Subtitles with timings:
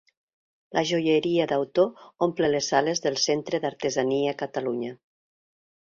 [0.77, 4.95] La joieria d'autor omple les sales del Centre d'Artesania Catalunya.